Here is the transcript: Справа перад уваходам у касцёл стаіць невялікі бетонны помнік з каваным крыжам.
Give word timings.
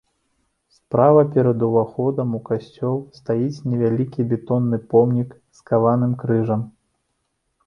Справа 0.75 1.21
перад 1.35 1.65
уваходам 1.67 2.29
у 2.39 2.41
касцёл 2.49 2.97
стаіць 3.19 3.63
невялікі 3.69 4.27
бетонны 4.33 4.77
помнік 4.95 5.37
з 5.61 5.71
каваным 5.71 6.21
крыжам. 6.25 6.61